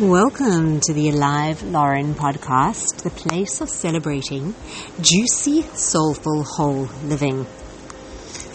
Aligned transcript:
Welcome 0.00 0.78
to 0.82 0.92
the 0.92 1.08
Alive 1.08 1.60
Loren 1.64 2.14
podcast, 2.14 3.02
the 3.02 3.10
place 3.10 3.60
of 3.60 3.68
celebrating 3.68 4.54
juicy, 5.00 5.62
soulful, 5.74 6.44
whole 6.44 6.88
living. 7.02 7.44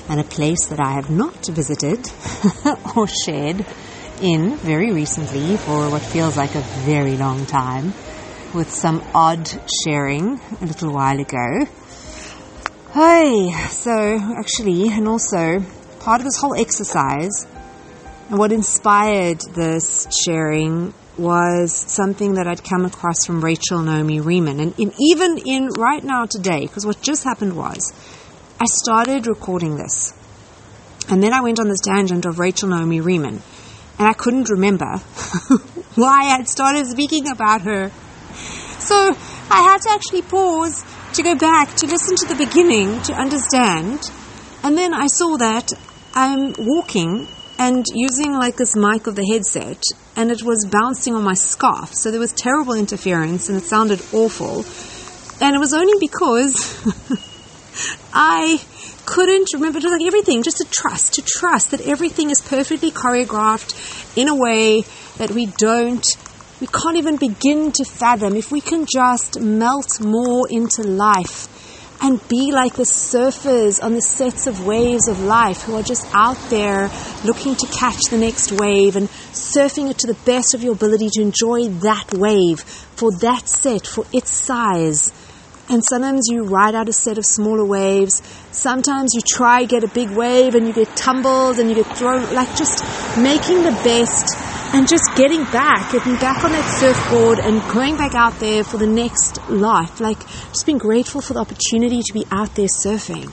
And 0.08 0.22
a 0.22 0.24
place 0.24 0.68
that 0.68 0.80
I 0.80 0.92
have 0.92 1.10
not 1.10 1.46
visited 1.48 2.10
or 2.96 3.08
shared 3.08 3.66
in 4.22 4.56
very 4.56 4.94
recently 4.94 5.58
for 5.58 5.90
what 5.90 6.02
feels 6.02 6.38
like 6.38 6.56
a 6.56 6.62
very 6.86 7.18
long 7.18 7.46
time, 7.46 7.94
with 8.54 8.72
some 8.72 9.04
odd 9.14 9.50
sharing 9.84 10.40
a 10.62 10.66
little 10.66 10.94
while 10.94 11.20
ago. 11.20 11.66
Hey, 12.94 13.52
so 13.68 14.18
actually, 14.38 14.88
and 14.88 15.10
also 15.10 15.60
part 16.00 16.22
of 16.22 16.26
this 16.26 16.38
whole 16.38 16.56
exercise 16.56 17.46
and 18.30 18.40
what 18.40 18.54
inspired 18.54 19.42
this 19.54 20.08
sharing 20.24 20.94
was 21.18 21.74
something 21.74 22.34
that 22.36 22.48
I'd 22.48 22.64
come 22.64 22.86
across 22.86 23.26
from 23.26 23.44
Rachel 23.44 23.82
Naomi 23.82 24.20
Remen. 24.20 24.60
And 24.60 24.74
in, 24.80 24.92
even 25.00 25.38
in 25.38 25.68
right 25.78 26.04
now 26.04 26.26
today, 26.26 26.62
because 26.62 26.86
what 26.86 27.02
just 27.02 27.24
happened 27.24 27.56
was 27.56 27.94
I 28.60 28.66
started 28.66 29.28
recording 29.28 29.76
this. 29.76 30.14
And 31.10 31.22
then 31.22 31.34
I 31.34 31.42
went 31.42 31.60
on 31.60 31.68
this 31.68 31.82
tangent 31.82 32.26
of 32.26 32.40
Rachel 32.40 32.70
Naomi 32.70 33.02
Remen. 33.02 33.42
And 34.00 34.08
I 34.08 34.14
couldn't 34.14 34.50
remember 34.50 34.98
why 35.96 36.36
I'd 36.36 36.48
started 36.48 36.88
speaking 36.88 37.30
about 37.30 37.62
her. 37.62 37.92
So 38.80 39.12
I 39.50 39.62
had 39.62 39.82
to 39.82 39.90
actually 39.92 40.24
pause 40.24 40.84
to 41.14 41.24
go 41.24 41.36
back 41.36 41.76
to 41.76 41.86
listen 41.86 42.16
to 42.16 42.26
the 42.26 42.36
beginning 42.36 43.02
to 43.04 43.14
understand. 43.14 44.10
And 44.64 44.78
then 44.78 44.94
I 44.94 45.08
saw 45.08 45.38
that 45.38 45.74
I'm 46.16 46.54
walking 46.58 47.28
and 47.60 47.86
using 47.94 48.34
like 48.34 48.56
this 48.56 48.76
mic 48.76 49.06
of 49.06 49.16
the 49.16 49.26
headset 49.32 49.82
and 50.16 50.32
it 50.32 50.44
was 50.44 50.66
bouncing 50.70 51.16
on 51.16 51.24
my 51.24 51.34
scarf. 51.34 51.94
So 51.94 52.12
there 52.12 52.20
was 52.20 52.32
terrible 52.32 52.74
interference 52.74 53.50
and 53.50 53.58
it 53.58 53.66
sounded 53.66 54.02
awful. 54.12 54.66
And 55.44 55.56
it 55.56 55.60
was 55.60 55.74
only 55.74 55.94
because 56.00 56.54
I 58.14 58.62
couldn't 59.06 59.48
remember 59.54 59.80
to 59.80 59.90
like 59.90 60.06
everything, 60.06 60.44
just 60.44 60.58
to 60.58 60.66
trust, 60.70 61.14
to 61.16 61.22
trust 61.22 61.72
that 61.72 61.82
everything 61.82 62.30
is 62.30 62.42
perfectly 62.42 62.92
choreographed 62.92 64.18
in 64.18 64.28
a 64.28 64.36
way 64.36 64.84
that 65.18 65.32
we 65.32 65.48
don't, 65.58 66.06
we 66.62 66.68
can't 66.68 66.98
even 66.98 67.18
begin 67.18 67.72
to 67.72 67.84
fathom. 67.84 68.36
If 68.36 68.52
we 68.52 68.62
can 68.62 68.86
just 68.92 69.40
melt 69.40 70.00
more 70.00 70.48
into 70.50 70.84
life 70.84 71.53
and 72.04 72.28
be 72.28 72.52
like 72.52 72.74
the 72.74 72.84
surfers 72.84 73.82
on 73.82 73.94
the 73.94 74.02
sets 74.02 74.46
of 74.46 74.66
waves 74.66 75.08
of 75.08 75.22
life 75.22 75.62
who 75.62 75.76
are 75.76 75.82
just 75.82 76.06
out 76.14 76.38
there 76.50 76.92
looking 77.24 77.56
to 77.56 77.66
catch 77.68 78.02
the 78.10 78.18
next 78.18 78.52
wave 78.52 78.98
and 78.98 79.08
surfing 79.32 79.90
it 79.90 79.98
to 79.98 80.08
the 80.08 80.20
best 80.26 80.54
of 80.54 80.62
your 80.62 80.74
ability 80.74 81.08
to 81.10 81.22
enjoy 81.22 81.70
that 81.80 82.14
wave 82.14 82.60
for 82.60 83.10
that 83.22 83.48
set, 83.48 83.88
for 83.88 84.06
its 84.12 84.32
size. 84.32 85.14
And 85.70 85.82
sometimes 85.82 86.28
you 86.30 86.44
ride 86.44 86.76
out 86.76 86.90
a 86.90 86.94
set 86.94 87.18
of 87.18 87.26
smaller 87.26 87.64
waves. 87.64 88.22
Sometimes 88.52 89.14
you 89.16 89.22
try 89.26 89.64
get 89.64 89.86
a 89.86 89.88
big 89.88 90.10
wave 90.10 90.56
and 90.56 90.68
you 90.68 90.74
get 90.74 90.94
tumbled 90.98 91.58
and 91.58 91.70
you 91.70 91.76
get 91.76 91.98
thrown, 91.98 92.22
like 92.34 92.54
just 92.58 92.84
making 93.18 93.64
the 93.64 93.72
best 93.86 94.43
and 94.74 94.88
just 94.88 95.04
getting 95.16 95.44
back, 95.46 95.92
getting 95.92 96.16
back 96.16 96.44
on 96.44 96.52
that 96.52 96.68
surfboard 96.80 97.38
and 97.38 97.62
going 97.72 97.96
back 97.96 98.16
out 98.16 98.40
there 98.40 98.64
for 98.64 98.78
the 98.78 98.88
next 98.88 99.38
life. 99.48 100.02
Like 100.02 100.20
just 100.50 100.66
being 100.66 100.80
grateful 100.80 101.22
for 101.22 101.34
the 101.34 101.40
opportunity 101.40 102.02
to 102.02 102.14
be 102.14 102.26
out 102.32 102.56
there 102.56 102.66
surfing. 102.66 103.32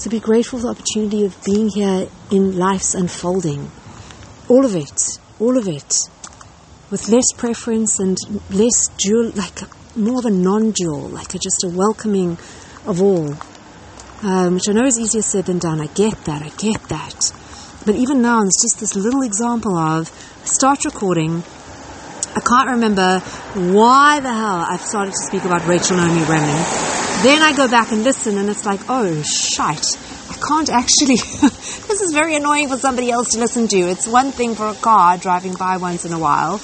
To 0.00 0.08
be 0.10 0.20
grateful 0.20 0.58
for 0.58 0.66
the 0.66 0.70
opportunity 0.70 1.24
of 1.24 1.42
being 1.44 1.70
here 1.70 2.08
in 2.30 2.58
life's 2.58 2.94
unfolding. 2.94 3.70
All 4.48 4.66
of 4.66 4.76
it, 4.76 5.18
all 5.40 5.56
of 5.56 5.66
it. 5.66 5.94
With 6.90 7.08
less 7.08 7.32
preference 7.38 7.98
and 7.98 8.18
less 8.50 8.88
dual, 8.98 9.30
like 9.30 9.60
more 9.96 10.18
of 10.18 10.26
a 10.26 10.30
non-dual, 10.30 11.08
like 11.08 11.34
a, 11.34 11.38
just 11.38 11.64
a 11.64 11.68
welcoming 11.68 12.36
of 12.84 13.00
all. 13.00 13.34
Um, 14.22 14.54
which 14.54 14.68
I 14.68 14.72
know 14.72 14.86
is 14.86 14.98
easier 15.00 15.22
said 15.22 15.46
than 15.46 15.58
done. 15.58 15.80
I 15.80 15.86
get 15.86 16.24
that, 16.26 16.42
I 16.42 16.50
get 16.50 16.82
that. 16.90 17.32
But 17.84 17.96
even 17.96 18.22
now, 18.22 18.42
it's 18.42 18.62
just 18.62 18.78
this 18.78 18.94
little 18.94 19.22
example 19.22 19.76
of 19.76 20.08
start 20.44 20.84
recording. 20.84 21.42
I 22.34 22.40
can't 22.40 22.70
remember 22.70 23.18
why 23.54 24.20
the 24.20 24.32
hell 24.32 24.64
I've 24.68 24.80
started 24.80 25.10
to 25.10 25.22
speak 25.26 25.44
about 25.44 25.66
Rachel 25.66 25.96
Naomi 25.96 26.22
Remen. 26.22 26.62
Then 27.24 27.42
I 27.42 27.52
go 27.56 27.68
back 27.68 27.90
and 27.90 28.04
listen, 28.04 28.38
and 28.38 28.48
it's 28.48 28.64
like, 28.64 28.80
oh, 28.88 29.22
shite. 29.22 29.84
I 30.30 30.34
can't 30.34 30.70
actually. 30.70 31.16
this 31.16 32.00
is 32.00 32.12
very 32.12 32.36
annoying 32.36 32.68
for 32.68 32.76
somebody 32.76 33.10
else 33.10 33.30
to 33.30 33.40
listen 33.40 33.66
to. 33.66 33.78
It's 33.78 34.06
one 34.06 34.30
thing 34.30 34.54
for 34.54 34.68
a 34.68 34.74
car 34.74 35.18
driving 35.18 35.54
by 35.54 35.78
once 35.78 36.04
in 36.04 36.12
a 36.12 36.18
while, 36.20 36.60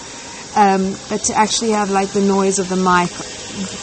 um, 0.54 0.94
but 1.08 1.24
to 1.24 1.34
actually 1.34 1.72
have 1.72 1.90
like 1.90 2.10
the 2.10 2.22
noise 2.22 2.60
of 2.60 2.68
the 2.68 2.76
mic 2.76 3.10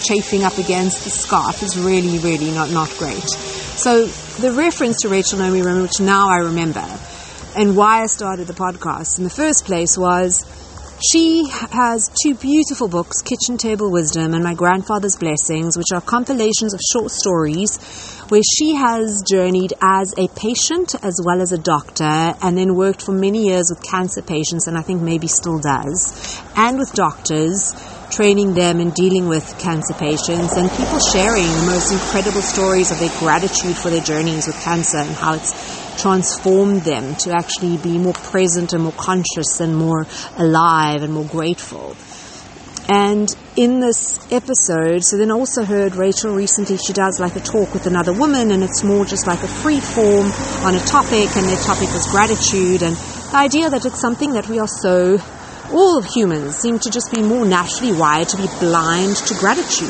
chafing 0.04 0.44
up 0.44 0.58
against 0.58 1.04
the 1.04 1.10
scarf 1.10 1.62
is 1.64 1.78
really, 1.78 2.18
really 2.20 2.52
not, 2.52 2.72
not 2.72 2.90
great. 2.98 3.28
So 3.76 4.06
the 4.40 4.54
reference 4.54 5.02
to 5.02 5.10
Rachel 5.10 5.40
Naomi 5.40 5.62
Remen, 5.62 5.82
which 5.82 6.00
now 6.00 6.30
I 6.30 6.38
remember, 6.38 6.86
and 7.56 7.78
why 7.78 8.02
I 8.02 8.08
started 8.08 8.48
the 8.48 8.54
podcast 8.54 9.18
in 9.18 9.24
the 9.24 9.30
first 9.30 9.66
place 9.66 9.98
was 9.98 10.44
she 11.12 11.48
has 11.50 12.10
two 12.24 12.36
beautiful 12.36 12.88
books, 12.88 13.22
Kitchen 13.22 13.58
Table 13.58 13.92
Wisdom 13.92 14.34
and 14.34 14.44
My 14.44 14.54
Grandfather's 14.54 15.16
Blessings, 15.16 15.78
which 15.78 15.92
are 15.94 16.02
compilations 16.02 16.74
of 16.74 16.80
short 16.92 17.12
stories 17.12 17.78
where 18.30 18.42
she 18.58 18.76
has 18.76 19.24
journeyed 19.30 19.74
as 19.82 20.14
a 20.18 20.28
patient 20.30 20.96
as 21.04 21.20
well 21.24 21.42
as 21.42 21.52
a 21.52 21.58
doctor 21.58 22.36
and 22.42 22.58
then 22.58 22.76
worked 22.76 23.02
for 23.02 23.12
many 23.12 23.46
years 23.48 23.70
with 23.70 23.84
cancer 23.84 24.22
patients 24.22 24.68
and 24.68 24.78
I 24.78 24.82
think 24.82 25.02
maybe 25.02 25.28
still 25.28 25.60
does, 25.60 26.42
and 26.56 26.78
with 26.78 26.92
doctors 26.94 27.74
training 28.12 28.54
them 28.54 28.80
and 28.80 28.94
dealing 28.94 29.28
with 29.28 29.58
cancer 29.60 29.94
patients 29.94 30.56
and 30.58 30.70
people 30.72 31.00
sharing 31.12 31.44
the 31.44 31.68
most 31.72 31.92
incredible 31.92 32.42
stories 32.42 32.92
of 32.92 33.00
their 33.00 33.14
gratitude 33.20 33.76
for 33.76 33.90
their 33.90 34.02
journeys 34.02 34.48
with 34.48 34.60
cancer 34.62 34.98
and 34.98 35.16
how 35.16 35.34
it's 35.34 35.85
transformed 35.98 36.82
them 36.82 37.16
to 37.16 37.32
actually 37.32 37.78
be 37.78 37.98
more 37.98 38.14
present 38.14 38.74
and 38.74 38.84
more 38.84 38.94
conscious 38.94 39.60
and 39.60 39.76
more 39.76 40.06
alive 40.38 41.04
and 41.04 41.14
more 41.14 41.26
grateful. 41.26 41.96
And 42.88 43.28
in 43.56 43.80
this 43.80 44.20
episode, 44.32 45.04
so 45.04 45.18
then 45.18 45.32
I 45.32 45.34
also 45.34 45.64
heard 45.64 45.96
Rachel 45.96 46.36
recently, 46.36 46.78
she 46.78 46.94
does 46.94 47.20
like 47.20 47.36
a 47.36 47.40
talk 47.40 47.74
with 47.74 47.88
another 47.88 48.14
woman 48.14 48.52
and 48.52 48.64
it's 48.64 48.84
more 48.84 49.06
just 49.06 49.26
like 49.26 49.42
a 49.42 49.48
free 49.48 49.80
form 49.80 50.32
on 50.64 50.76
a 50.76 50.80
topic 50.82 51.36
and 51.36 51.48
their 51.48 51.58
topic 51.64 51.92
was 51.94 52.06
gratitude 52.12 52.84
and 52.84 52.96
the 52.96 53.38
idea 53.38 53.72
that 53.72 53.86
it's 53.86 54.00
something 54.00 54.34
that 54.34 54.48
we 54.48 54.60
are 54.60 54.68
so, 54.68 55.18
all 55.72 56.02
humans 56.02 56.58
seem 56.58 56.78
to 56.78 56.92
just 56.92 57.12
be 57.12 57.24
more 57.24 57.44
naturally 57.44 57.92
wired 57.92 58.30
to 58.30 58.38
be 58.38 58.48
blind 58.60 59.16
to 59.16 59.34
gratitude. 59.34 59.90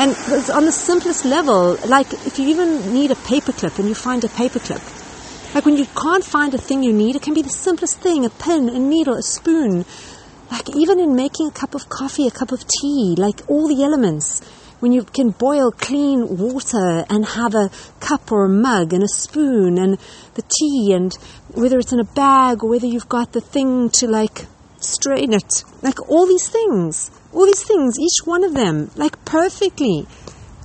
And 0.00 0.16
on 0.50 0.64
the 0.64 0.72
simplest 0.72 1.24
level, 1.24 1.78
like 1.86 2.12
if 2.26 2.40
you 2.40 2.48
even 2.48 2.92
need 2.92 3.12
a 3.12 3.14
paperclip 3.14 3.78
and 3.78 3.86
you 3.86 3.94
find 3.94 4.24
a 4.24 4.28
paperclip, 4.28 4.80
like 5.54 5.64
when 5.64 5.76
you 5.76 5.86
can't 5.86 6.24
find 6.24 6.54
a 6.54 6.58
thing 6.58 6.82
you 6.82 6.92
need, 6.92 7.16
it 7.16 7.22
can 7.22 7.34
be 7.34 7.42
the 7.42 7.48
simplest 7.48 7.98
thing 8.00 8.24
a 8.24 8.30
pen, 8.30 8.68
a 8.68 8.78
needle, 8.78 9.14
a 9.14 9.22
spoon. 9.22 9.84
Like 10.50 10.68
even 10.76 11.00
in 11.00 11.16
making 11.16 11.48
a 11.48 11.52
cup 11.52 11.74
of 11.74 11.88
coffee, 11.88 12.26
a 12.26 12.30
cup 12.30 12.52
of 12.52 12.64
tea, 12.80 13.14
like 13.16 13.40
all 13.48 13.68
the 13.68 13.82
elements. 13.82 14.40
When 14.80 14.92
you 14.92 15.04
can 15.04 15.30
boil 15.30 15.72
clean 15.72 16.38
water 16.38 17.04
and 17.10 17.26
have 17.26 17.54
a 17.54 17.70
cup 18.00 18.32
or 18.32 18.46
a 18.46 18.48
mug 18.48 18.94
and 18.94 19.02
a 19.02 19.08
spoon 19.08 19.76
and 19.76 19.98
the 20.34 20.42
tea, 20.42 20.92
and 20.94 21.12
whether 21.52 21.78
it's 21.78 21.92
in 21.92 22.00
a 22.00 22.04
bag 22.04 22.62
or 22.62 22.70
whether 22.70 22.86
you've 22.86 23.08
got 23.08 23.32
the 23.32 23.42
thing 23.42 23.90
to 23.90 24.06
like 24.06 24.46
strain 24.78 25.32
it. 25.32 25.64
Like 25.82 26.08
all 26.08 26.26
these 26.26 26.48
things, 26.48 27.10
all 27.32 27.44
these 27.44 27.62
things, 27.62 27.98
each 27.98 28.24
one 28.24 28.44
of 28.44 28.54
them, 28.54 28.90
like 28.96 29.22
perfectly 29.24 30.06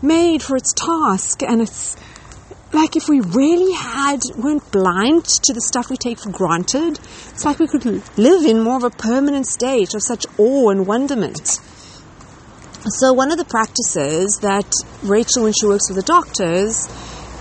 made 0.02 0.42
for 0.42 0.56
its 0.56 0.74
task 0.74 1.44
and 1.44 1.62
its 1.62 1.98
like 2.76 2.96
if 2.96 3.08
we 3.08 3.22
really 3.22 3.74
had 3.74 4.20
weren't 4.38 4.70
blind 4.72 5.26
to 5.26 5.54
the 5.54 5.62
stuff 5.62 5.90
we 5.90 5.96
take 5.98 6.20
for 6.20 6.30
granted, 6.30 7.00
it's 7.32 7.46
like 7.46 7.58
we 7.60 7.68
could 7.68 7.86
live 8.18 8.46
in 8.46 8.62
more 8.62 8.78
of 8.78 8.84
a 8.84 8.90
permanent 8.90 9.48
state 9.48 9.96
of 9.96 10.04
such 10.04 10.26
awe 10.38 10.70
and 10.70 10.86
wonderment. 10.86 11.60
So 12.88 13.14
one 13.14 13.32
of 13.32 13.38
the 13.38 13.46
practices 13.46 14.40
that 14.42 14.70
Rachel, 15.02 15.44
when 15.44 15.54
she 15.54 15.66
works 15.66 15.90
with 15.90 15.98
the 15.98 16.04
doctors, 16.04 16.88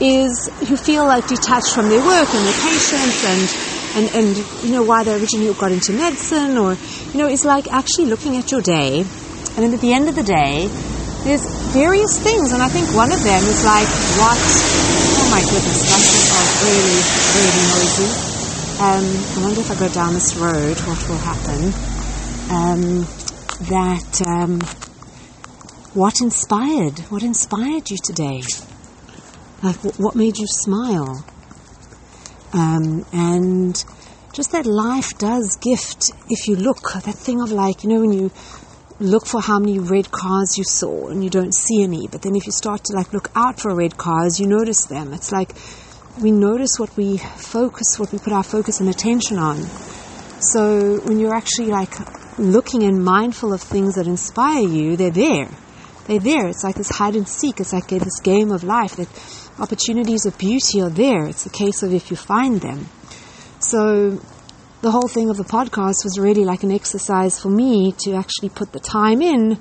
is 0.00 0.48
who 0.68 0.76
feel 0.76 1.04
like 1.04 1.26
detached 1.26 1.74
from 1.74 1.88
their 1.88 2.00
work 2.00 2.28
and 2.32 2.46
their 2.46 2.60
patients 2.62 3.24
and 3.26 3.74
and, 3.96 4.14
and 4.16 4.64
you 4.64 4.72
know 4.72 4.82
why 4.82 5.04
they 5.04 5.14
originally 5.14 5.52
got 5.54 5.70
into 5.70 5.92
medicine 5.92 6.58
or 6.58 6.74
you 7.12 7.18
know 7.18 7.28
it's 7.28 7.44
like 7.44 7.70
actually 7.72 8.06
looking 8.06 8.36
at 8.36 8.50
your 8.50 8.60
day 8.60 9.00
and 9.00 9.58
then 9.62 9.72
at 9.72 9.80
the 9.80 9.92
end 9.92 10.08
of 10.08 10.16
the 10.16 10.22
day 10.24 10.68
there's 11.24 11.44
various 11.72 12.18
things 12.20 12.52
and 12.52 12.62
I 12.62 12.68
think 12.68 12.94
one 12.94 13.10
of 13.10 13.22
them 13.24 13.42
is 13.42 13.64
like 13.64 13.88
what 14.20 14.38
Oh 15.16 15.30
my 15.30 15.40
goodness, 15.40 15.90
buses 15.90 16.30
are 16.36 16.48
really, 16.66 17.00
really 17.34 17.64
noisy. 17.72 18.34
Um, 18.78 19.04
I 19.36 19.46
wonder 19.46 19.60
if 19.60 19.70
I 19.70 19.78
go 19.78 19.88
down 19.88 20.12
this 20.12 20.36
road, 20.36 20.76
what 20.80 21.08
will 21.08 21.16
happen? 21.16 21.72
Um, 22.50 23.06
that, 23.68 24.22
um, 24.26 24.60
what 25.94 26.20
inspired? 26.20 26.98
What 27.10 27.22
inspired 27.22 27.90
you 27.90 27.96
today? 27.96 28.42
Like, 29.62 29.76
what 29.98 30.14
made 30.14 30.36
you 30.36 30.46
smile? 30.46 31.24
Um, 32.52 33.06
and 33.12 33.84
just 34.32 34.52
that 34.52 34.66
life 34.66 35.16
does 35.16 35.56
gift, 35.56 36.10
if 36.28 36.48
you 36.48 36.56
look, 36.56 36.92
that 36.92 37.14
thing 37.14 37.40
of 37.40 37.50
like, 37.50 37.82
you 37.82 37.88
know, 37.88 38.00
when 38.00 38.12
you 38.12 38.30
look 39.04 39.26
for 39.26 39.40
how 39.40 39.58
many 39.58 39.78
red 39.78 40.10
cars 40.10 40.56
you 40.56 40.64
saw 40.64 41.08
and 41.08 41.22
you 41.22 41.30
don't 41.30 41.54
see 41.54 41.82
any, 41.82 42.08
but 42.08 42.22
then 42.22 42.34
if 42.34 42.46
you 42.46 42.52
start 42.52 42.82
to 42.84 42.96
like 42.96 43.12
look 43.12 43.30
out 43.34 43.60
for 43.60 43.74
red 43.74 43.96
cars, 43.96 44.40
you 44.40 44.46
notice 44.46 44.86
them. 44.86 45.12
It's 45.12 45.30
like 45.30 45.54
we 46.20 46.30
notice 46.30 46.78
what 46.78 46.96
we 46.96 47.18
focus, 47.18 47.98
what 47.98 48.12
we 48.12 48.18
put 48.18 48.32
our 48.32 48.42
focus 48.42 48.80
and 48.80 48.88
attention 48.88 49.38
on. 49.38 49.62
So 50.40 51.00
when 51.00 51.18
you're 51.18 51.34
actually 51.34 51.68
like 51.68 51.92
looking 52.38 52.82
and 52.82 53.04
mindful 53.04 53.52
of 53.52 53.60
things 53.60 53.94
that 53.94 54.06
inspire 54.06 54.66
you, 54.66 54.96
they're 54.96 55.10
there. 55.10 55.48
They're 56.06 56.18
there. 56.18 56.48
It's 56.48 56.64
like 56.64 56.76
this 56.76 56.90
hide 56.90 57.16
and 57.16 57.28
seek. 57.28 57.60
It's 57.60 57.72
like 57.72 57.88
this 57.88 58.20
game 58.20 58.50
of 58.50 58.64
life 58.64 58.96
that 58.96 59.08
opportunities 59.58 60.26
of 60.26 60.36
beauty 60.38 60.82
are 60.82 60.90
there. 60.90 61.26
It's 61.26 61.46
a 61.46 61.50
case 61.50 61.82
of 61.82 61.92
if 61.92 62.10
you 62.10 62.16
find 62.16 62.60
them. 62.60 62.88
So 63.60 64.20
the 64.84 64.90
whole 64.90 65.08
thing 65.08 65.30
of 65.30 65.38
the 65.38 65.44
podcast 65.44 66.04
was 66.04 66.18
really 66.18 66.44
like 66.44 66.62
an 66.62 66.70
exercise 66.70 67.40
for 67.40 67.48
me 67.48 67.92
to 67.92 68.12
actually 68.12 68.50
put 68.50 68.70
the 68.72 68.78
time 68.78 69.22
in 69.22 69.58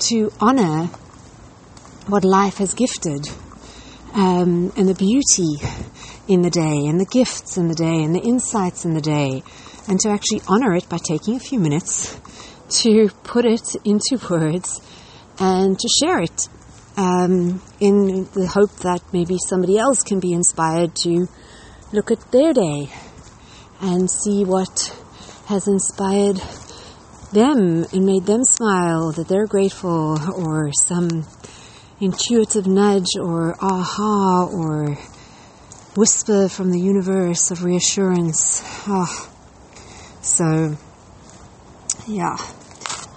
to 0.00 0.28
honor 0.40 0.86
what 2.08 2.24
life 2.24 2.58
has 2.58 2.74
gifted 2.74 3.28
um, 4.12 4.72
and 4.76 4.88
the 4.88 4.94
beauty 4.94 5.54
in 6.26 6.42
the 6.42 6.50
day 6.50 6.88
and 6.88 6.98
the 6.98 7.06
gifts 7.06 7.56
in 7.56 7.68
the 7.68 7.76
day 7.76 8.02
and 8.02 8.12
the 8.12 8.18
insights 8.18 8.84
in 8.84 8.92
the 8.92 9.00
day 9.00 9.40
and 9.86 10.00
to 10.00 10.08
actually 10.08 10.42
honor 10.48 10.74
it 10.74 10.88
by 10.88 10.98
taking 10.98 11.36
a 11.36 11.38
few 11.38 11.60
minutes 11.60 12.18
to 12.68 13.08
put 13.22 13.44
it 13.44 13.76
into 13.84 14.18
words 14.28 14.80
and 15.38 15.78
to 15.78 15.88
share 16.00 16.20
it 16.20 16.48
um, 16.96 17.62
in 17.78 18.24
the 18.34 18.50
hope 18.52 18.74
that 18.78 19.00
maybe 19.12 19.36
somebody 19.48 19.78
else 19.78 20.02
can 20.02 20.18
be 20.18 20.32
inspired 20.32 20.96
to 20.96 21.28
look 21.92 22.10
at 22.10 22.32
their 22.32 22.52
day 22.52 22.90
and 23.80 24.10
see 24.10 24.44
what 24.44 24.94
has 25.46 25.66
inspired 25.66 26.40
them 27.32 27.84
and 27.92 28.04
made 28.04 28.26
them 28.26 28.44
smile, 28.44 29.12
that 29.12 29.28
they're 29.28 29.46
grateful, 29.46 30.18
or 30.34 30.70
some 30.72 31.26
intuitive 32.00 32.66
nudge, 32.66 33.16
or 33.18 33.56
aha, 33.60 34.48
or 34.52 34.96
whisper 35.96 36.48
from 36.48 36.70
the 36.70 36.80
universe 36.80 37.50
of 37.50 37.64
reassurance. 37.64 38.62
Oh. 38.86 39.30
So, 40.22 40.76
yeah, 42.06 42.36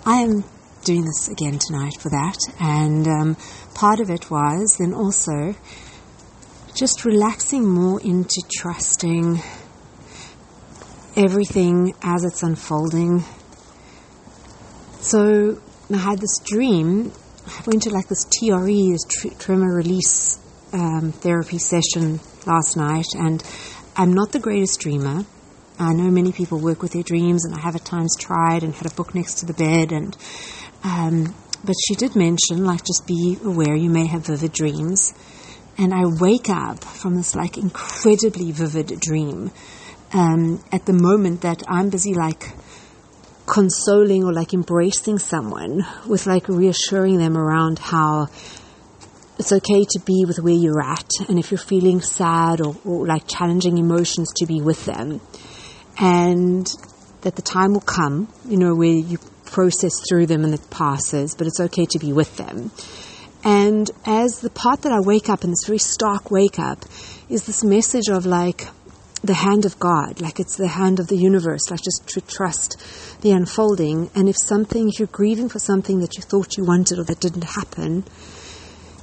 I 0.06 0.22
am 0.22 0.44
doing 0.84 1.06
this 1.06 1.28
again 1.30 1.60
tonight 1.60 1.96
for 2.00 2.10
that, 2.10 2.38
and 2.60 3.08
um, 3.08 3.38
part 3.74 4.00
of 4.00 4.10
it 4.10 4.30
was 4.30 4.78
then 4.80 4.94
also 4.94 5.56
just 6.76 7.06
relaxing 7.06 7.68
more 7.68 8.02
into 8.02 8.42
trusting 8.52 9.42
everything 11.16 11.94
as 12.02 12.24
it's 12.24 12.44
unfolding. 12.44 13.24
So 15.02 15.62
I 15.94 15.98
had 15.98 16.20
this 16.20 16.40
dream. 16.44 17.12
I 17.46 17.64
went 17.68 17.84
to 17.84 17.90
like 17.90 18.08
this 18.08 18.26
TRE, 18.26 18.92
this 18.92 19.38
tremor 19.38 19.76
release 19.76 20.40
um, 20.72 21.12
therapy 21.12 21.60
session 21.60 22.20
last 22.46 22.76
night, 22.78 23.06
and 23.16 23.44
I'm 23.96 24.14
not 24.14 24.32
the 24.32 24.40
greatest 24.40 24.80
dreamer. 24.80 25.26
I 25.78 25.94
know 25.94 26.10
many 26.10 26.32
people 26.32 26.60
work 26.60 26.82
with 26.82 26.94
their 26.94 27.04
dreams, 27.04 27.46
and 27.46 27.54
I 27.54 27.60
have 27.60 27.76
at 27.76 27.86
times 27.86 28.16
tried 28.18 28.64
and 28.64 28.74
had 28.74 28.92
a 28.92 28.96
book 28.96 29.14
next 29.14 29.36
to 29.36 29.46
the 29.46 29.54
bed, 29.54 29.92
and 29.92 30.16
um, 30.84 31.36
but 31.64 31.76
she 31.88 31.96
did 31.96 32.16
mention 32.16 32.66
like 32.66 32.84
just 32.86 33.06
be 33.06 33.38
aware 33.44 33.76
you 33.76 33.90
may 33.90 34.08
have 34.08 34.26
vivid 34.26 34.54
dreams, 34.54 35.14
and 35.78 35.94
I 35.94 36.04
wake 36.06 36.50
up 36.50 36.84
from 36.84 37.16
this 37.16 37.36
like 37.36 37.58
incredibly 37.58 38.52
vivid 38.52 39.00
dream 39.00 39.52
um, 40.14 40.64
at 40.72 40.86
the 40.86 40.94
moment 40.94 41.42
that 41.42 41.64
I'm 41.68 41.90
busy 41.90 42.14
like 42.14 42.54
consoling 43.46 44.24
or 44.24 44.32
like 44.32 44.54
embracing 44.54 45.20
someone 45.20 45.86
with 46.08 46.26
like 46.26 46.48
reassuring 46.48 47.18
them 47.18 47.38
around 47.38 47.80
how 47.80 48.28
it's 49.38 49.52
okay 49.52 49.84
to 49.84 50.00
be 50.06 50.24
with 50.26 50.40
where 50.40 50.54
you're 50.54 50.82
at 50.82 51.10
and 51.28 51.40
if 51.40 51.52
you're 51.52 51.58
feeling 51.58 52.00
sad 52.02 52.62
or, 52.62 52.76
or 52.86 53.06
like 53.06 53.28
challenging 53.28 53.78
emotions 53.78 54.32
to 54.38 54.46
be 54.46 54.62
with 54.62 54.86
them. 54.86 55.20
And 56.00 56.66
that 57.22 57.36
the 57.36 57.42
time 57.42 57.74
will 57.74 57.82
come 57.82 58.28
you 58.48 58.58
know 58.58 58.76
where 58.76 58.90
you 58.90 59.18
process 59.46 59.94
through 60.10 60.26
them 60.26 60.44
and 60.44 60.54
it 60.54 60.70
passes 60.70 61.36
but 61.36 61.48
it's 61.48 61.60
okay 61.60 61.86
to 61.86 62.00
be 62.00 62.14
with 62.14 62.38
them. 62.38 62.72
And 63.46 63.92
as 64.06 64.40
the 64.40 64.50
part 64.50 64.84
that 64.84 64.94
I 64.94 65.02
wake 65.02 65.28
up 65.28 65.44
in 65.44 65.50
this 65.50 65.66
very 65.66 65.80
stark 65.80 66.32
wake 66.32 66.60
up 66.60 66.86
is 67.30 67.46
this 67.46 67.64
message 67.64 68.08
of 68.10 68.26
like 68.26 68.68
the 69.24 69.34
hand 69.34 69.66
of 69.66 69.80
God, 69.80 70.20
like 70.20 70.40
it's 70.40 70.58
the 70.58 70.68
hand 70.68 71.00
of 71.00 71.08
the 71.08 71.16
universe, 71.16 71.72
like 71.72 71.82
just 71.82 72.08
to 72.08 72.22
trust 72.22 72.78
the 73.22 73.32
unfolding. 73.32 74.10
And 74.16 74.28
if 74.28 74.38
something, 74.38 74.90
if 74.90 75.00
you're 75.00 75.08
grieving 75.08 75.48
for 75.48 75.60
something 75.60 76.00
that 76.00 76.18
you 76.18 76.24
thought 76.24 76.58
you 76.58 76.66
wanted 76.66 77.00
or 77.00 77.06
that 77.06 77.22
didn't 77.22 77.46
happen, 77.46 78.04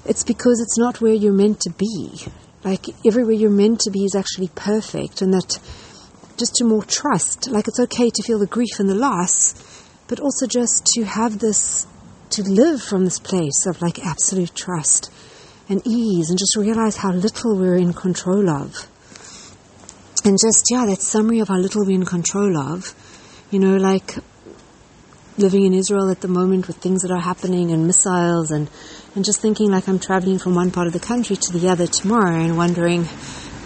it's 0.04 0.22
because 0.22 0.60
it's 0.60 0.78
not 0.78 1.00
where 1.00 1.14
you're 1.14 1.32
meant 1.32 1.60
to 1.60 1.70
be. 1.70 2.26
Like 2.62 2.86
everywhere 3.06 3.32
you're 3.32 3.50
meant 3.50 3.80
to 3.80 3.90
be 3.90 4.04
is 4.04 4.14
actually 4.14 4.48
perfect, 4.54 5.22
and 5.22 5.32
that 5.32 5.58
just 6.36 6.54
to 6.56 6.64
more 6.64 6.84
trust, 6.84 7.50
like 7.50 7.68
it's 7.68 7.80
okay 7.80 8.10
to 8.10 8.22
feel 8.22 8.38
the 8.38 8.46
grief 8.46 8.78
and 8.78 8.90
the 8.90 8.94
loss, 8.94 9.54
but 10.06 10.20
also 10.20 10.46
just 10.46 10.84
to 10.94 11.04
have 11.04 11.38
this, 11.38 11.86
to 12.30 12.42
live 12.42 12.82
from 12.82 13.06
this 13.06 13.18
place 13.18 13.64
of 13.66 13.80
like 13.80 14.04
absolute 14.04 14.54
trust 14.54 15.10
and 15.70 15.80
ease, 15.86 16.28
and 16.28 16.38
just 16.38 16.56
realize 16.56 16.96
how 16.98 17.12
little 17.12 17.56
we're 17.56 17.78
in 17.78 17.94
control 17.94 18.50
of 18.50 18.86
and 20.24 20.38
just 20.40 20.66
yeah, 20.70 20.86
that 20.86 21.02
summary 21.02 21.40
of 21.40 21.48
how 21.48 21.56
little 21.56 21.84
we're 21.84 21.94
in 21.94 22.04
control 22.04 22.56
of. 22.56 22.94
You 23.50 23.58
know, 23.58 23.76
like 23.76 24.16
living 25.38 25.64
in 25.64 25.74
Israel 25.74 26.10
at 26.10 26.20
the 26.20 26.28
moment 26.28 26.66
with 26.66 26.76
things 26.76 27.02
that 27.02 27.10
are 27.10 27.20
happening 27.20 27.70
and 27.72 27.86
missiles 27.86 28.50
and 28.50 28.70
and 29.14 29.24
just 29.24 29.40
thinking 29.40 29.70
like 29.70 29.88
I'm 29.88 29.98
traveling 29.98 30.38
from 30.38 30.54
one 30.54 30.70
part 30.70 30.86
of 30.86 30.92
the 30.92 31.00
country 31.00 31.36
to 31.36 31.58
the 31.58 31.68
other 31.68 31.86
tomorrow 31.86 32.36
and 32.36 32.56
wondering, 32.56 33.06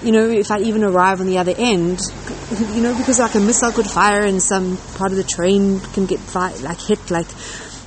you 0.03 0.13
know, 0.13 0.29
if 0.29 0.51
I 0.51 0.61
even 0.61 0.85
arrive 0.85 1.21
on 1.21 1.27
the 1.27 1.39
other 1.39 1.55
end, 1.57 1.99
you 2.75 2.83
know, 2.83 2.97
because 2.97 3.19
like 3.19 3.35
a 3.35 3.41
missile 3.41 3.73
could 3.73 3.91
fire 3.91 4.23
and 4.23 4.43
some 4.43 4.79
part 4.95 5.11
of 5.11 5.17
the 5.17 5.25
train 5.25 5.81
can 5.81 6.07
get 6.07 6.21
fi- 6.21 6.57
like 6.57 6.81
hit 6.81 7.11
like 7.11 7.27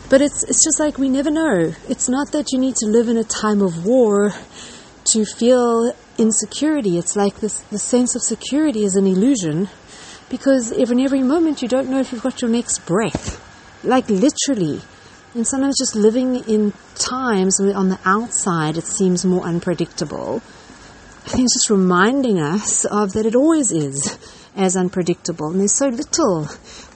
but 0.09 0.21
it's 0.21 0.43
it's 0.43 0.63
just 0.63 0.79
like 0.79 0.97
we 0.97 1.09
never 1.09 1.31
know. 1.31 1.73
It's 1.89 2.07
not 2.07 2.31
that 2.31 2.51
you 2.51 2.59
need 2.59 2.75
to 2.77 2.85
live 2.85 3.09
in 3.09 3.17
a 3.17 3.23
time 3.23 3.61
of 3.61 3.85
war 3.85 4.33
to 5.05 5.25
feel 5.25 5.93
insecurity. 6.17 6.97
It's 6.97 7.15
like 7.15 7.39
this, 7.39 7.59
the 7.71 7.79
sense 7.79 8.15
of 8.15 8.21
security 8.21 8.83
is 8.83 8.95
an 8.95 9.07
illusion 9.07 9.69
because 10.29 10.71
in 10.71 10.99
every 10.99 11.23
moment 11.23 11.61
you 11.61 11.67
don't 11.67 11.89
know 11.89 11.99
if 11.99 12.11
you've 12.11 12.23
got 12.23 12.41
your 12.41 12.51
next 12.51 12.85
breath. 12.85 13.43
Like 13.83 14.09
literally. 14.09 14.81
And 15.33 15.45
sometimes 15.45 15.77
just 15.77 15.95
living 15.95 16.35
in 16.47 16.73
times 16.95 17.59
on 17.59 17.89
the 17.89 17.99
outside 18.05 18.77
it 18.77 18.85
seems 18.85 19.25
more 19.25 19.43
unpredictable. 19.43 20.41
I 21.25 21.29
think 21.29 21.45
it's 21.45 21.55
just 21.55 21.69
reminding 21.69 22.39
us 22.39 22.85
of 22.85 23.13
that 23.13 23.25
it 23.25 23.35
always 23.35 23.71
is 23.71 24.17
as 24.55 24.75
unpredictable. 24.75 25.51
And 25.51 25.59
there's 25.59 25.73
so 25.73 25.89
little. 25.89 26.47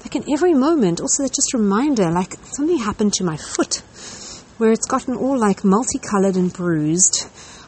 Like 0.02 0.16
in 0.16 0.24
every 0.34 0.54
moment, 0.54 1.00
also 1.00 1.24
that 1.24 1.34
just 1.34 1.54
reminder, 1.54 2.10
like 2.10 2.36
something 2.46 2.78
happened 2.78 3.14
to 3.14 3.24
my 3.24 3.38
foot 3.38 3.84
where 4.58 4.72
it's 4.72 4.88
gotten 4.88 5.16
all 5.16 5.38
like 5.38 5.64
multicolored 5.64 6.36
and 6.36 6.52
bruised 6.52 7.28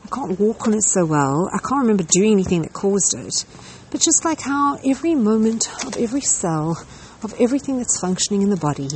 can't 0.09 0.39
walk 0.39 0.67
on 0.67 0.73
it 0.73 0.83
so 0.83 1.05
well. 1.05 1.49
I 1.53 1.59
can't 1.59 1.81
remember 1.81 2.03
doing 2.03 2.33
anything 2.33 2.63
that 2.63 2.73
caused 2.73 3.15
it. 3.17 3.45
But 3.91 4.01
just 4.01 4.25
like 4.25 4.41
how 4.41 4.79
every 4.85 5.15
moment 5.15 5.67
of 5.85 5.97
every 5.97 6.21
cell, 6.21 6.83
of 7.21 7.33
everything 7.39 7.77
that's 7.77 7.99
functioning 7.99 8.41
in 8.41 8.49
the 8.49 8.57
body, 8.57 8.89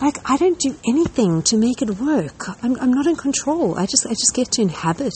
like 0.00 0.18
I 0.24 0.36
don't 0.36 0.58
do 0.58 0.76
anything 0.88 1.42
to 1.42 1.56
make 1.56 1.82
it 1.82 1.90
work. 2.00 2.48
I'm, 2.62 2.78
I'm 2.80 2.92
not 2.92 3.06
in 3.06 3.16
control. 3.16 3.78
I 3.78 3.86
just 3.86 4.06
I 4.06 4.10
just 4.10 4.34
get 4.34 4.52
to 4.52 4.62
inhabit 4.62 5.12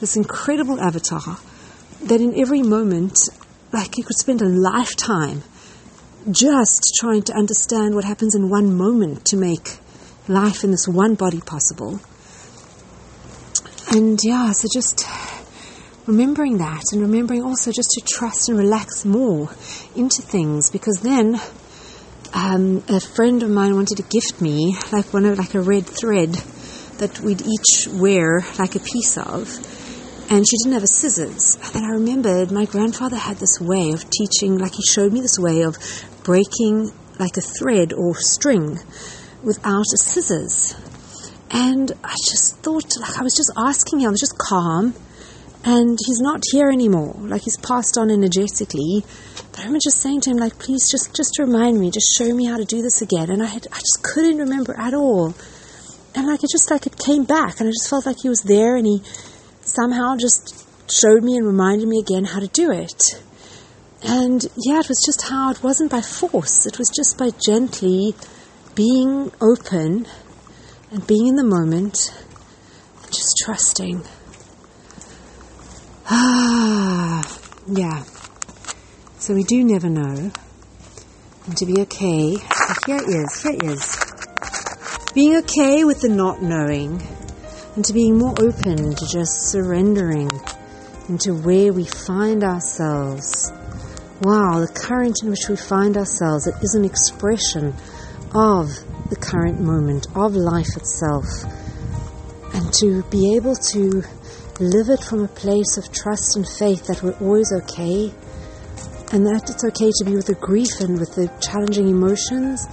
this 0.00 0.16
incredible 0.16 0.80
avatar 0.80 1.38
that 2.04 2.20
in 2.20 2.38
every 2.38 2.62
moment, 2.62 3.18
like 3.72 3.96
you 3.96 4.04
could 4.04 4.18
spend 4.18 4.42
a 4.42 4.48
lifetime 4.48 5.42
just 6.30 6.94
trying 7.00 7.22
to 7.22 7.34
understand 7.34 7.94
what 7.94 8.04
happens 8.04 8.34
in 8.34 8.48
one 8.48 8.74
moment 8.74 9.24
to 9.26 9.36
make 9.36 9.78
life 10.28 10.62
in 10.62 10.70
this 10.70 10.86
one 10.86 11.14
body 11.14 11.40
possible. 11.40 12.00
And 13.92 14.18
yeah, 14.24 14.52
so 14.52 14.68
just 14.72 15.06
remembering 16.06 16.56
that 16.56 16.82
and 16.92 17.02
remembering 17.02 17.42
also 17.42 17.70
just 17.72 17.90
to 17.90 18.00
trust 18.00 18.48
and 18.48 18.56
relax 18.56 19.04
more 19.04 19.50
into 19.94 20.22
things 20.22 20.70
because 20.70 21.00
then 21.02 21.38
um, 22.32 22.82
a 22.88 23.00
friend 23.00 23.42
of 23.42 23.50
mine 23.50 23.74
wanted 23.74 23.98
to 23.98 24.02
gift 24.04 24.40
me 24.40 24.74
like 24.92 25.12
one 25.12 25.26
of 25.26 25.36
like 25.36 25.54
a 25.54 25.60
red 25.60 25.84
thread 25.84 26.32
that 27.00 27.20
we'd 27.20 27.42
each 27.42 27.86
wear 27.88 28.40
like 28.58 28.76
a 28.76 28.80
piece 28.80 29.18
of. 29.18 29.46
And 30.30 30.42
she 30.48 30.56
didn't 30.62 30.72
have 30.72 30.84
a 30.84 30.86
scissors. 30.86 31.58
And 31.74 31.84
I 31.84 31.90
remembered 31.90 32.50
my 32.50 32.64
grandfather 32.64 33.16
had 33.16 33.36
this 33.36 33.60
way 33.60 33.90
of 33.90 34.08
teaching 34.08 34.56
like 34.56 34.72
he 34.72 34.82
showed 34.90 35.12
me 35.12 35.20
this 35.20 35.38
way 35.38 35.64
of 35.64 35.76
breaking 36.22 36.90
like 37.18 37.36
a 37.36 37.42
thread 37.42 37.92
or 37.92 38.14
string 38.16 38.78
without 39.42 39.84
a 39.92 39.98
scissors 39.98 40.74
and 41.52 41.92
I 42.02 42.14
just 42.30 42.56
thought, 42.58 42.96
like, 42.98 43.18
I 43.18 43.22
was 43.22 43.34
just 43.34 43.52
asking 43.58 44.00
him, 44.00 44.08
I 44.08 44.10
was 44.12 44.20
just 44.20 44.38
calm. 44.38 44.94
and 45.64 45.98
he's 46.06 46.20
not 46.20 46.42
here 46.50 46.68
anymore. 46.70 47.14
Like 47.18 47.42
he's 47.42 47.58
passed 47.58 47.96
on 47.96 48.10
energetically. 48.10 49.04
But 49.52 49.60
I 49.60 49.62
remember 49.62 49.78
just 49.84 50.00
saying 50.00 50.22
to 50.22 50.30
him, 50.30 50.38
like, 50.38 50.58
please 50.58 50.90
just 50.90 51.14
just 51.14 51.38
remind 51.38 51.78
me, 51.78 51.90
just 51.90 52.16
show 52.16 52.34
me 52.34 52.46
how 52.46 52.56
to 52.56 52.64
do 52.64 52.82
this 52.82 53.00
again. 53.02 53.30
And 53.30 53.42
I 53.42 53.46
had 53.46 53.66
I 53.70 53.78
just 53.78 54.02
couldn't 54.02 54.38
remember 54.38 54.74
at 54.78 54.94
all. 54.94 55.34
And 56.14 56.26
like 56.26 56.42
it 56.42 56.50
just 56.50 56.70
like 56.70 56.86
it 56.86 56.98
came 56.98 57.24
back 57.24 57.60
and 57.60 57.68
I 57.68 57.72
just 57.72 57.88
felt 57.88 58.06
like 58.06 58.16
he 58.22 58.28
was 58.28 58.42
there 58.42 58.76
and 58.76 58.86
he 58.86 59.02
somehow 59.60 60.16
just 60.16 60.66
showed 60.90 61.22
me 61.22 61.36
and 61.36 61.46
reminded 61.46 61.86
me 61.86 61.98
again 62.00 62.24
how 62.24 62.40
to 62.40 62.48
do 62.48 62.72
it. 62.72 63.22
And 64.02 64.44
yeah, 64.56 64.80
it 64.80 64.88
was 64.88 65.02
just 65.06 65.28
how 65.28 65.50
it 65.50 65.62
wasn't 65.62 65.90
by 65.90 66.00
force, 66.00 66.66
it 66.66 66.78
was 66.78 66.88
just 66.88 67.16
by 67.16 67.30
gently 67.46 68.14
being 68.74 69.30
open 69.40 70.06
and 70.92 71.06
being 71.06 71.28
in 71.28 71.36
the 71.36 71.44
moment 71.44 71.96
just 73.06 73.34
trusting. 73.44 74.04
Ah, 76.08 77.38
yeah. 77.66 78.04
So 79.18 79.34
we 79.34 79.42
do 79.44 79.64
never 79.64 79.88
know. 79.88 80.30
And 81.46 81.56
to 81.56 81.66
be 81.66 81.80
okay, 81.82 82.36
Here 82.86 82.96
it 82.96 83.08
is. 83.08 83.42
Here 83.42 83.52
it 83.52 83.62
is. 83.64 83.96
Being 85.14 85.36
okay 85.36 85.84
with 85.84 86.00
the 86.00 86.08
not 86.08 86.42
knowing 86.42 87.02
and 87.74 87.84
to 87.84 87.92
being 87.92 88.18
more 88.18 88.34
open 88.38 88.94
to 88.94 89.06
just 89.10 89.50
surrendering 89.50 90.30
into 91.08 91.34
where 91.34 91.72
we 91.72 91.84
find 91.84 92.44
ourselves. 92.44 93.50
Wow, 94.20 94.60
the 94.60 94.72
current 94.72 95.16
in 95.22 95.30
which 95.30 95.48
we 95.48 95.56
find 95.56 95.96
ourselves, 95.96 96.46
it 96.46 96.54
is 96.62 96.74
an 96.74 96.84
expression 96.84 97.74
of 98.34 98.68
the 99.12 99.20
current 99.20 99.60
moment, 99.60 100.06
of 100.16 100.34
life 100.34 100.74
itself. 100.74 101.26
And 102.54 102.72
to 102.80 103.02
be 103.10 103.36
able 103.36 103.54
to 103.54 104.02
live 104.58 104.88
it 104.88 105.04
from 105.04 105.24
a 105.24 105.28
place 105.28 105.76
of 105.76 105.92
trust 105.92 106.36
and 106.36 106.48
faith 106.48 106.86
that 106.86 107.02
we're 107.02 107.18
always 107.20 107.52
okay, 107.52 108.12
and 109.12 109.26
that 109.26 109.50
it's 109.50 109.64
okay 109.64 109.90
to 109.98 110.04
be 110.04 110.16
with 110.16 110.26
the 110.26 110.34
grief 110.34 110.80
and 110.80 110.98
with 110.98 111.14
the 111.14 111.28
challenging 111.42 111.88
emotions, 111.88 112.66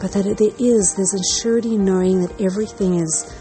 but 0.00 0.10
that 0.12 0.24
there 0.36 0.54
is, 0.58 0.94
there's 0.94 1.14
a 1.14 1.40
surety 1.42 1.78
knowing 1.78 2.20
that 2.22 2.40
everything 2.40 2.98
is 2.98 3.32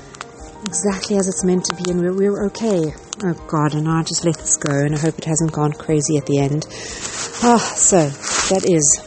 exactly 0.66 1.18
as 1.18 1.28
it's 1.28 1.44
meant 1.44 1.66
to 1.66 1.76
be 1.76 1.90
and 1.90 2.02
we're, 2.02 2.14
we're 2.14 2.46
okay. 2.48 2.94
Oh 3.24 3.34
God, 3.48 3.74
and 3.74 3.88
I 3.88 4.04
just 4.04 4.26
let 4.26 4.38
this 4.38 4.58
go 4.58 4.74
and 4.74 4.94
I 4.94 5.00
hope 5.00 5.18
it 5.18 5.26
hasn't 5.26 5.52
gone 5.52 5.74
crazy 5.74 6.18
at 6.18 6.26
the 6.28 6.38
end. 6.38 6.68
Ah, 7.42 7.58
so 7.58 8.10
that 8.54 8.64
is 8.68 9.07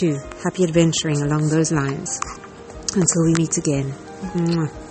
to 0.00 0.18
happy 0.42 0.64
adventuring 0.64 1.22
along 1.22 1.48
those 1.48 1.72
lines. 1.72 2.20
Until 2.94 3.24
we 3.24 3.34
meet 3.34 3.56
again. 3.56 3.92
Mwah. 4.34 4.81